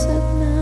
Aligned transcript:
answered 0.00 0.40
now. 0.40 0.59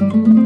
You'll 0.00 0.16
know 0.16 0.39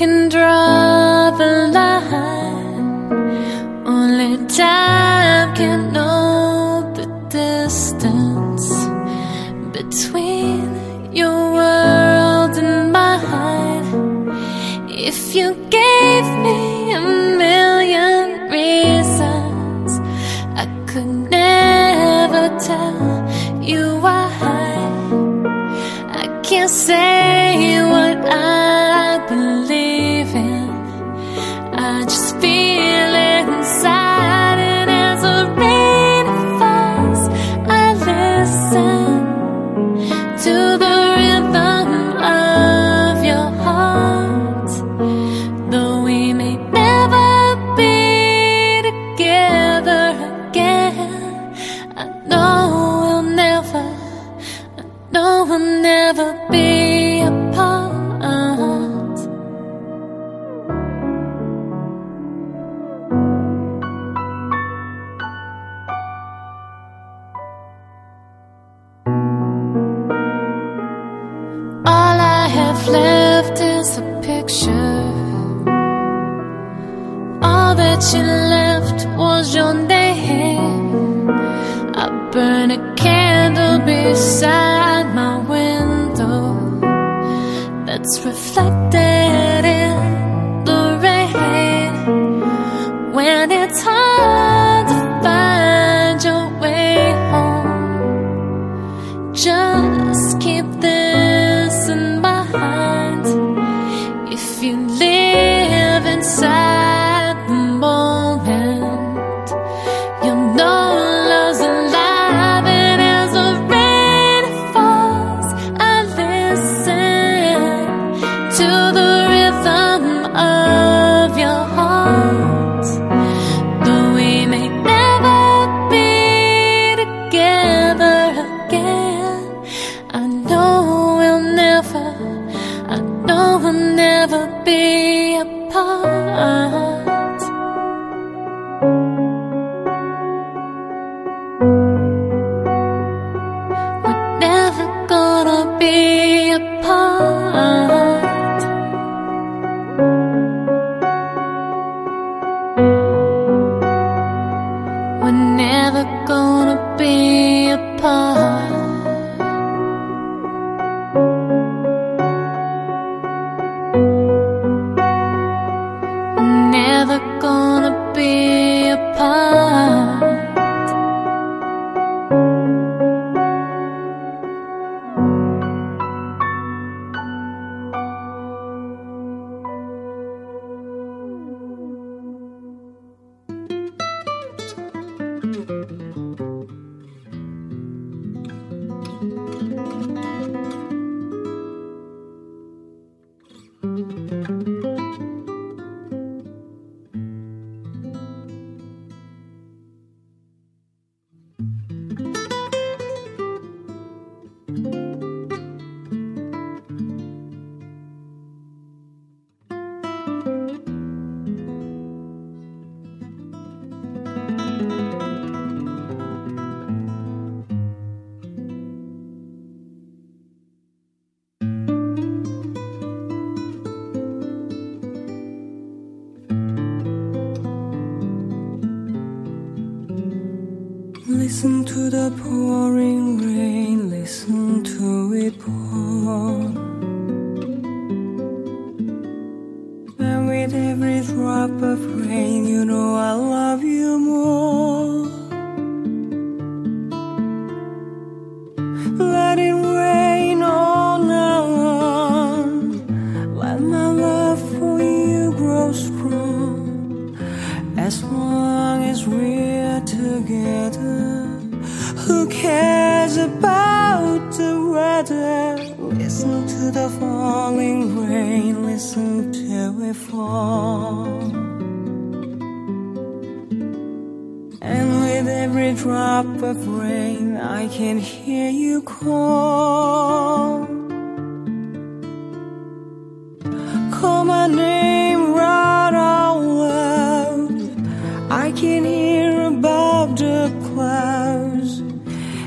love's 0.00 0.34
alive 0.34 0.71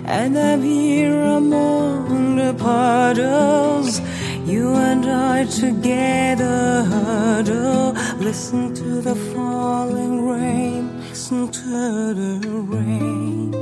and 0.08 0.38
I'm 0.38 0.62
here 0.62 1.20
among 1.20 2.36
the 2.36 2.54
puddles. 2.54 4.00
You 4.46 4.76
and 4.76 5.06
I 5.06 5.46
together 5.46 6.84
huddle. 6.84 7.94
Listen 8.20 8.74
to 8.76 9.02
the 9.02 9.16
falling 9.34 10.28
rain, 10.28 11.00
listen 11.10 11.52
to 11.52 12.14
the 12.14 12.50
rain. 12.74 13.54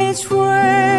It's 0.00 0.30
rain. 0.30 0.95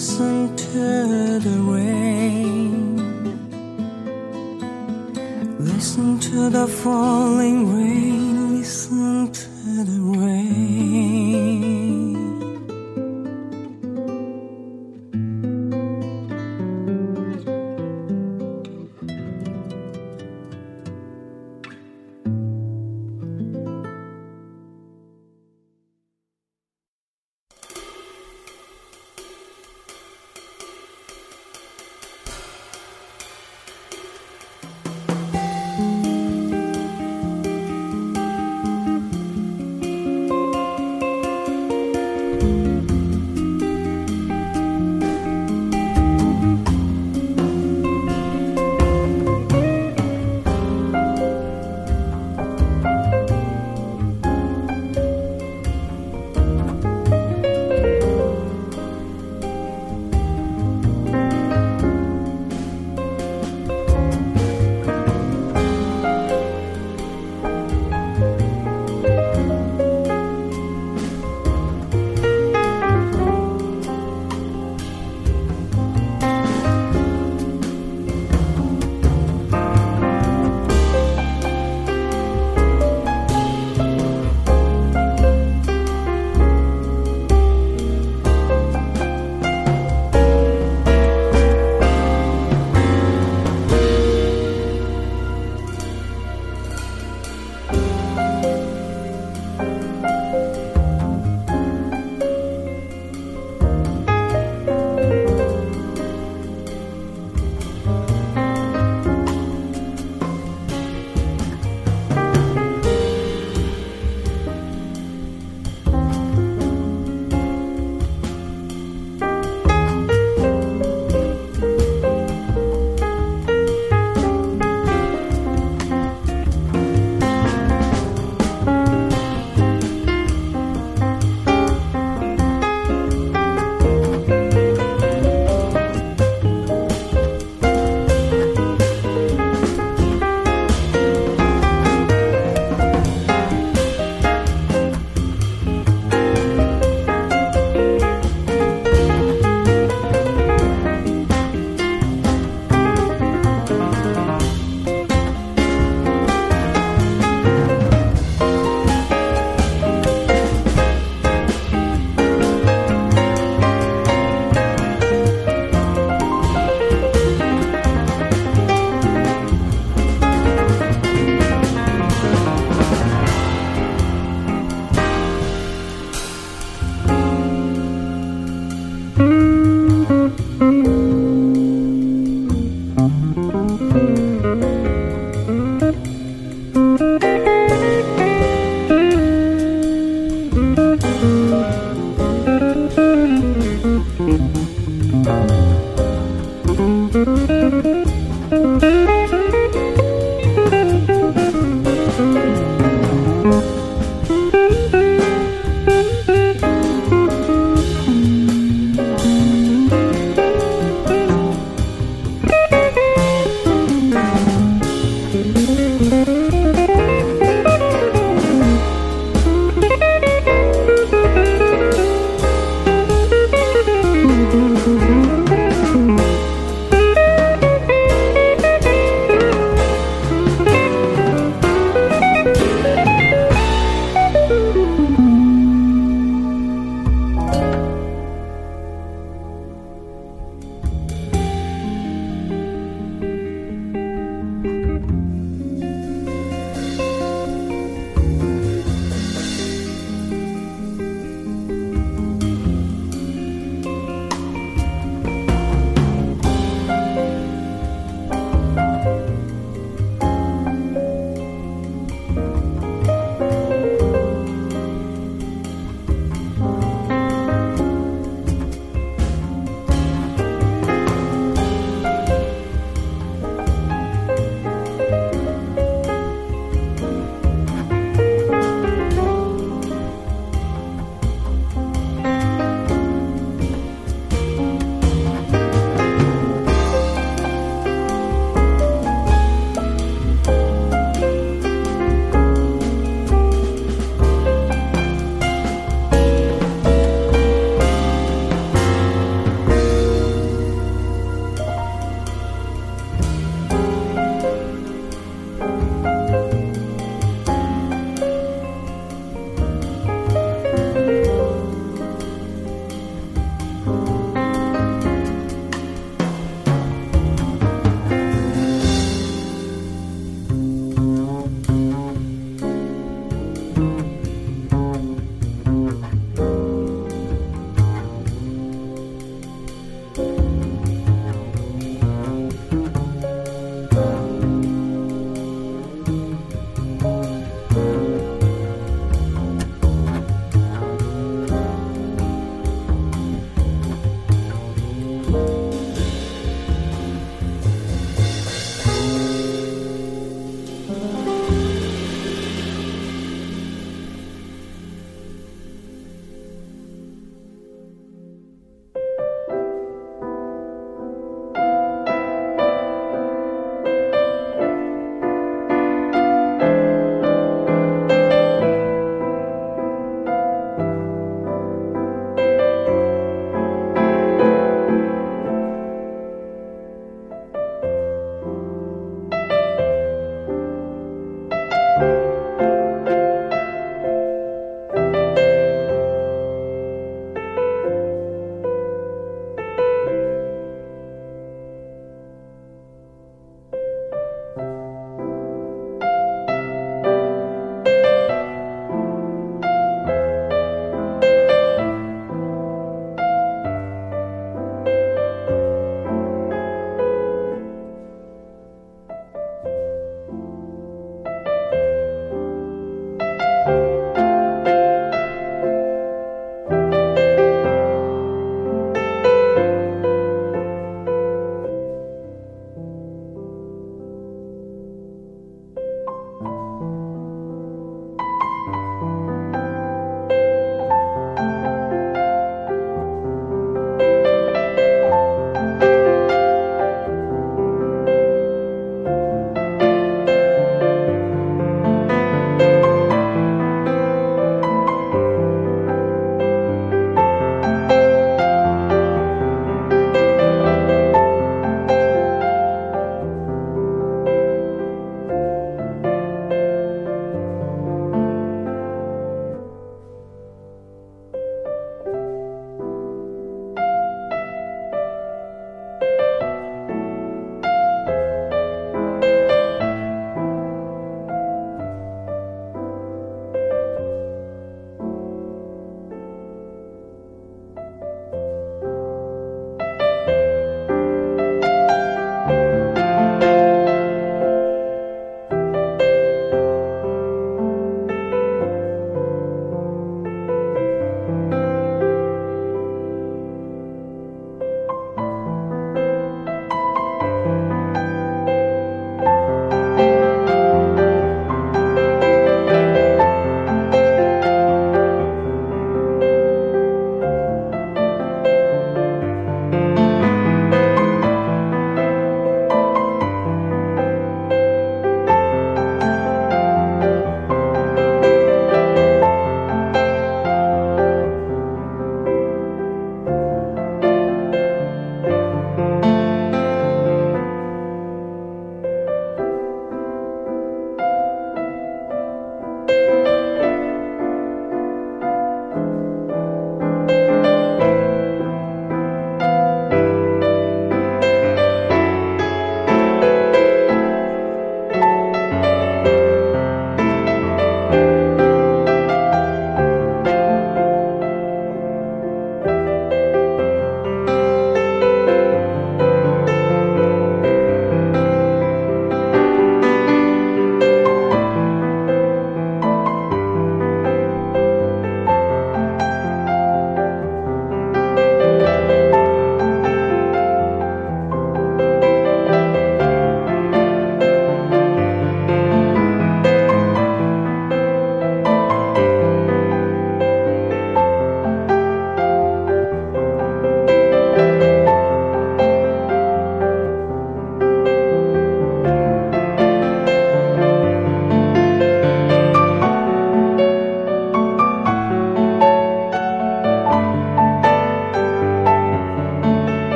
listen 0.00 0.56
to 0.56 1.38
the 1.40 1.58
rain, 1.60 2.96
listen 5.58 6.18
to 6.18 6.48
the 6.48 6.66
falling 6.66 7.69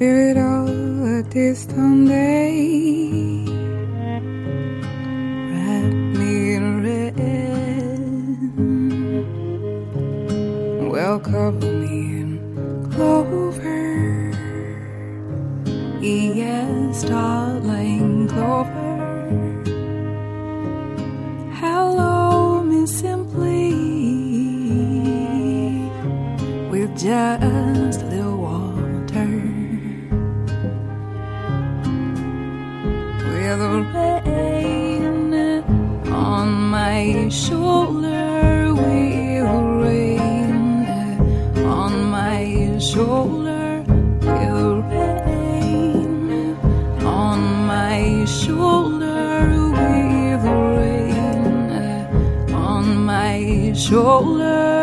spirit 0.00 0.38
of 0.38 0.66
a 1.04 1.22
distant 1.24 2.08
day. 2.08 3.44
Wrap 5.50 5.92
me 6.16 6.54
in 6.54 6.64
red. 6.86 7.20
Welcome 10.90 11.60
me 11.82 11.96
in 12.22 12.30
clover. 12.90 14.32
Yes, 16.00 17.02
darling, 17.04 18.26
clover. 18.28 18.96
Hello, 21.60 22.62
me 22.62 22.86
simply 22.86 23.74
with 26.70 26.90
just 26.98 27.69
shoulder. 53.90 54.79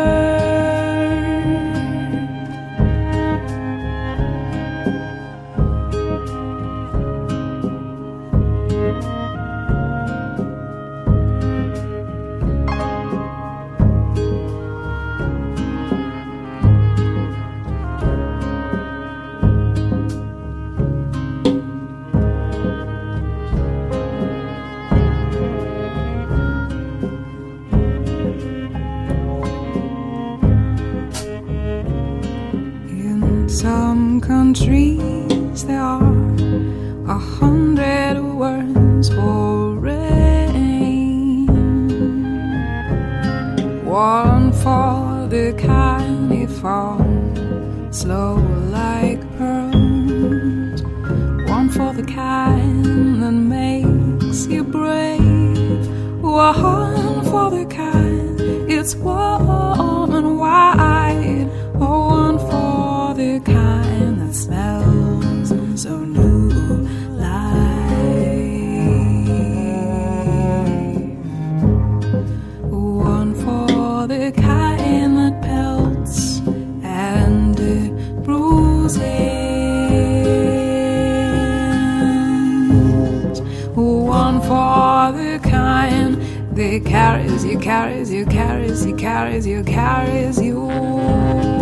crying. 85.88 86.84
Carries 86.84 87.44
you, 87.44 87.58
carries 87.58 88.12
you, 88.12 88.26
carries 88.26 88.84
you, 88.84 88.96
carries 88.96 89.46
you, 89.46 89.62
carries 89.62 90.40
you. 90.40 91.57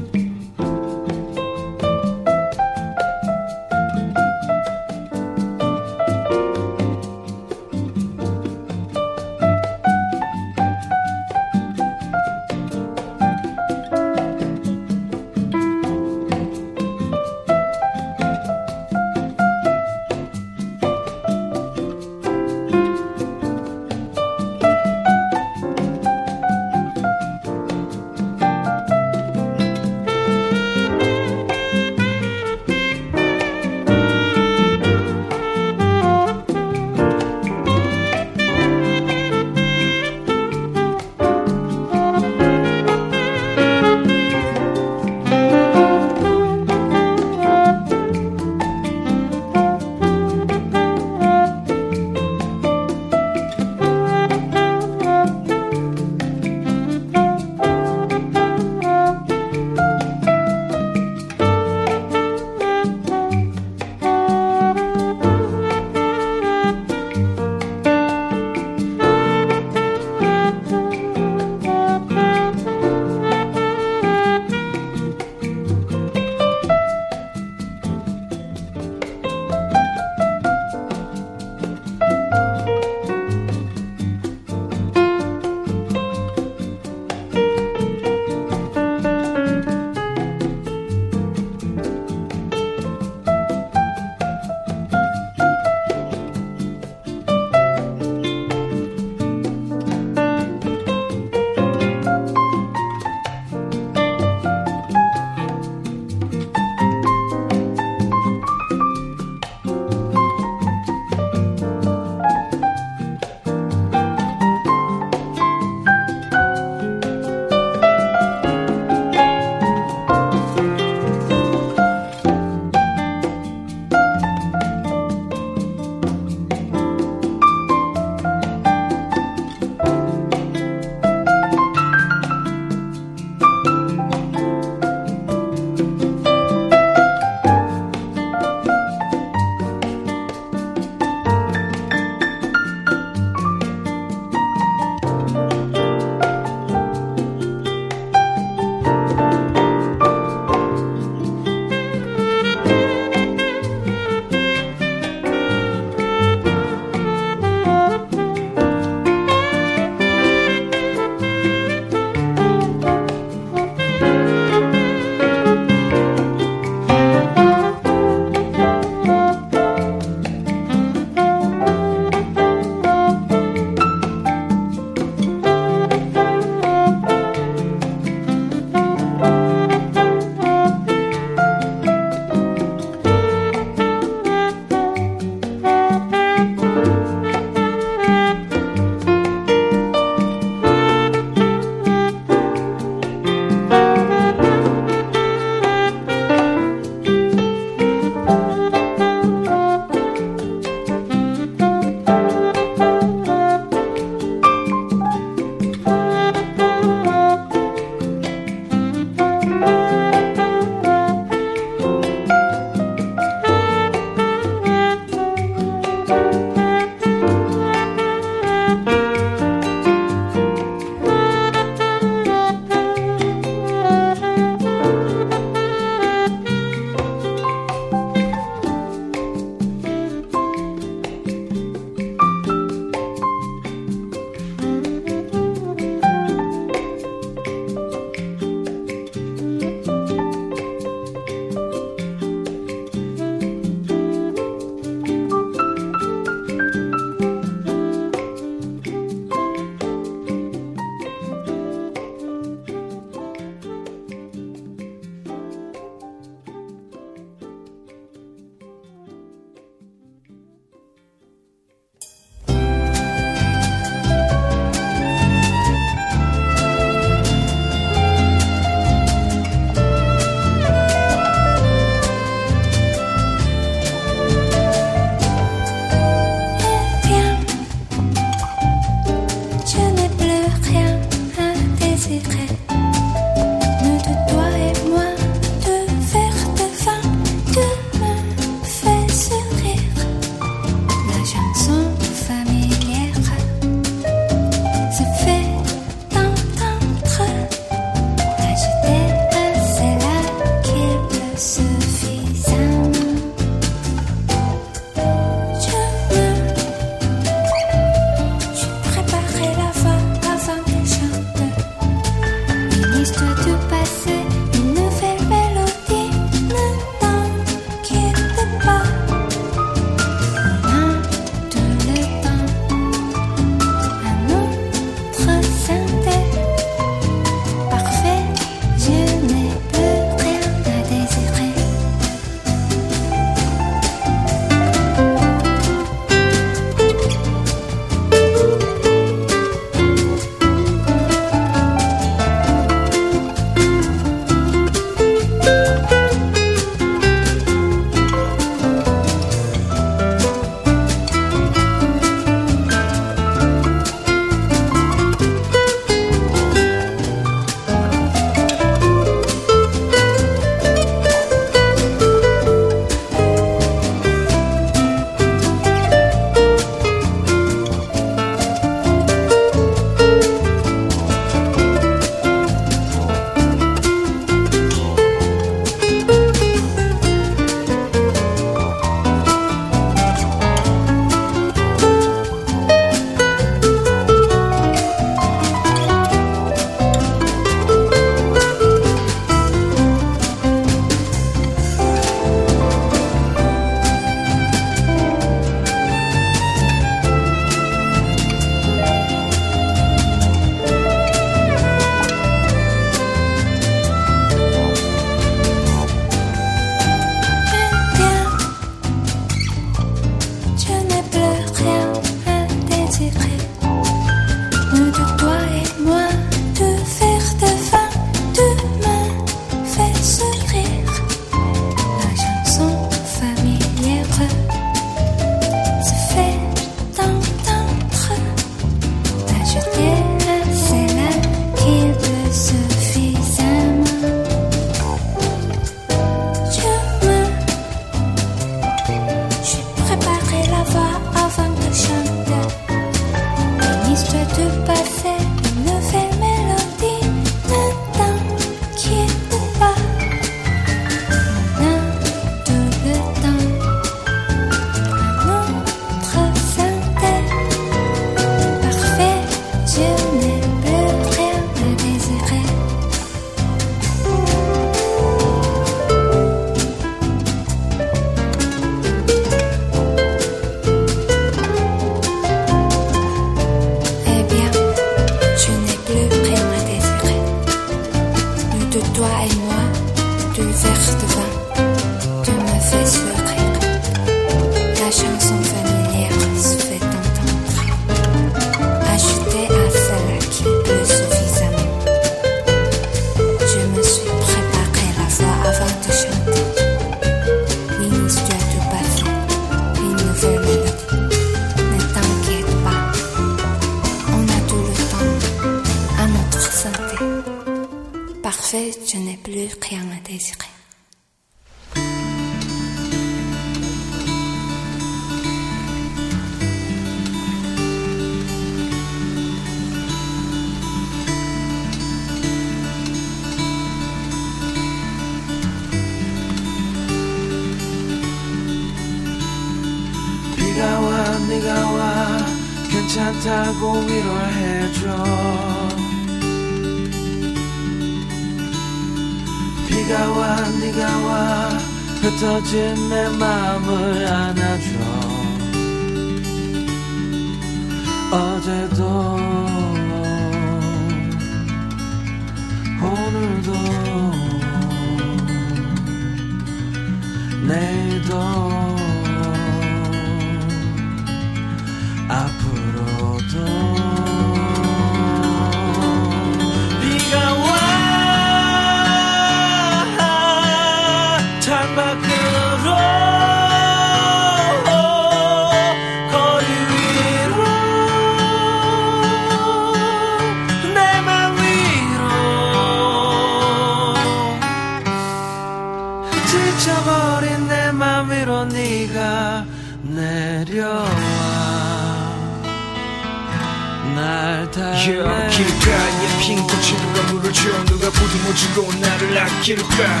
아낄까? 599.50 600.00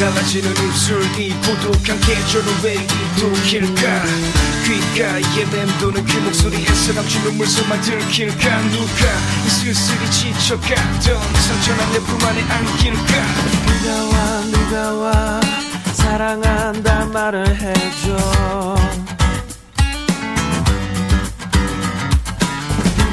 갈라지는 0.00 0.50
입술 0.50 1.02
이 1.20 1.30
고독한 1.46 2.00
계절은 2.00 2.46
왜 2.64 2.74
이독일까? 2.74 4.02
귓가에 4.64 5.44
맴도는 5.44 6.04
그 6.04 6.16
목소리에 6.18 6.66
사람주 6.66 7.20
눈물소만 7.20 7.80
들킬까? 7.82 8.62
누가 8.70 9.06
이 9.46 9.50
쓸쓸히 9.50 10.10
지쳐가던 10.10 11.20
상처난 11.34 11.92
내 11.92 11.98
품 12.00 12.18
안에 12.26 12.42
안길까? 12.42 13.12
네가 13.66 14.04
와 14.06 14.44
네가 14.50 14.92
와 14.94 15.40
사랑한단 15.92 17.12
말을 17.12 17.46
해줘. 17.60 18.76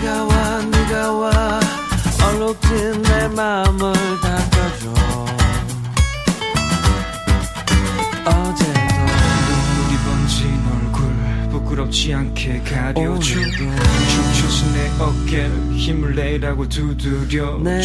네가 0.01 0.23
와 0.23 0.61
네가 0.71 1.11
와 1.11 1.59
얼룩진 2.23 3.01
내 3.03 3.27
마음을 3.29 3.93
부끄럽지 11.87 12.13
않게 12.13 12.59
가려줘 12.59 13.19
축 13.19 13.43
처진 14.33 14.73
내 14.73 14.89
어깨를 14.99 15.73
힘을 15.73 16.15
내라고 16.15 16.67
두드려줘 16.67 17.57
내 17.63 17.81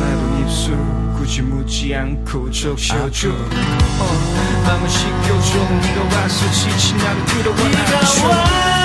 마른 0.00 0.40
입술 0.42 0.76
굳이 1.16 1.42
묻지 1.42 1.94
않고 1.94 2.50
적셔줘. 2.50 3.28
어, 3.28 4.62
맘을 4.64 4.88
식혀줘. 4.88 5.58
네가 5.82 6.16
와서 6.22 6.50
지친 6.50 6.96
나를 6.96 7.24
끌어와. 7.26 7.58
안줘 7.58 8.79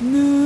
Nooo! 0.00 0.43